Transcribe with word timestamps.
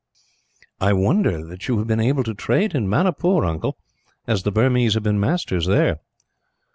"I 0.79 0.93
wonder 0.93 1.45
that 1.45 1.67
you 1.67 1.77
have 1.77 1.85
been 1.85 1.99
able 1.99 2.23
to 2.23 2.33
trade 2.33 2.73
in 2.73 2.89
Manipur, 2.89 3.45
uncle, 3.45 3.77
as 4.25 4.41
the 4.41 4.51
Burmese 4.51 4.95
have 4.95 5.03
been 5.03 5.19
masters 5.19 5.67
there." 5.67 5.99